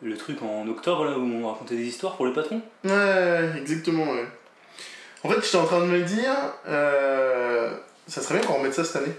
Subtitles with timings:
[0.00, 4.04] Le truc en octobre là où on racontait des histoires pour les patrons Ouais, exactement,
[4.04, 4.28] ouais.
[5.24, 6.32] En fait, j'étais en train de me dire,
[6.68, 9.14] euh, ça serait bien qu'on remette ça cette année.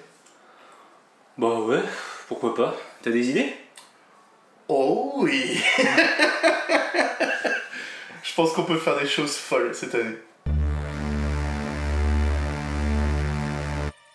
[1.38, 1.82] Bah ouais,
[2.30, 2.78] pourquoi pas.
[3.02, 3.54] T'as des idées?
[4.70, 5.62] Oh oui
[8.24, 10.16] Je pense qu'on peut faire des choses folles cette année.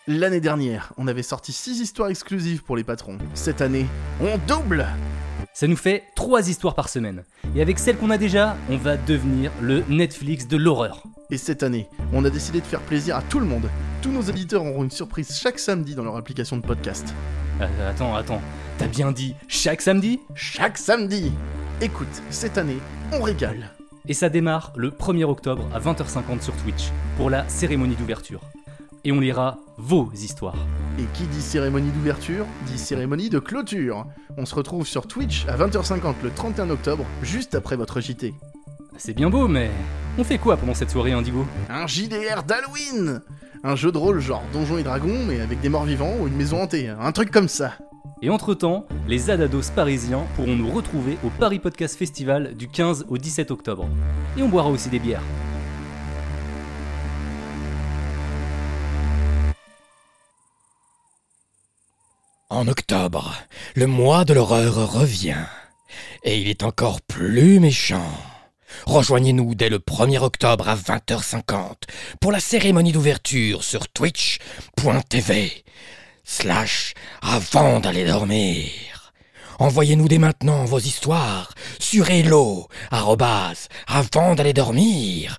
[0.07, 3.19] L'année dernière, on avait sorti 6 histoires exclusives pour les patrons.
[3.35, 3.87] Cette année,
[4.21, 4.87] on double
[5.57, 7.23] Ça nous fait 3 histoires par semaine.
[7.55, 11.05] Et avec celles qu'on a déjà, on va devenir le Netflix de l'horreur.
[11.31, 13.71] Et cette année, on a décidé de faire plaisir à tout le monde.
[14.03, 17.15] Tous nos éditeurs auront une surprise chaque samedi dans leur application de podcast.
[17.61, 18.43] Euh, attends, attends,
[18.79, 20.19] t'as bien dit chaque samedi?
[20.35, 21.31] Chaque samedi
[21.81, 22.79] Écoute, cette année,
[23.13, 23.71] on régale.
[24.09, 28.41] Et ça démarre le 1er octobre à 20h50 sur Twitch pour la cérémonie d'ouverture.
[29.05, 30.67] Et on lira vos histoires.
[30.99, 34.07] Et qui dit cérémonie d'ouverture, dit cérémonie de clôture.
[34.37, 38.33] On se retrouve sur Twitch à 20h50 le 31 octobre, juste après votre JT.
[38.97, 39.71] C'est bien beau, mais
[40.19, 43.21] on fait quoi pendant cette soirée Indigo Un JDR d'Halloween
[43.65, 46.37] Un jeu de rôle genre Donjons et Dragons, mais avec des morts vivants ou une
[46.37, 47.73] maison hantée, un truc comme ça.
[48.23, 53.19] Et entre-temps, les Adados parisiens pourront nous retrouver au Paris Podcast Festival du 15 au
[53.19, 53.89] 17 octobre.
[54.39, 55.23] Et on boira aussi des bières.
[62.55, 63.35] En octobre,
[63.75, 65.45] le mois de l'horreur revient.
[66.23, 68.17] Et il est encore plus méchant.
[68.87, 71.73] Rejoignez-nous dès le 1er octobre à 20h50
[72.21, 75.65] pour la cérémonie d'ouverture sur twitch.tv
[76.23, 79.13] slash avant d'aller dormir.
[79.59, 85.39] Envoyez-nous dès maintenant vos histoires sur hello avant d'aller dormir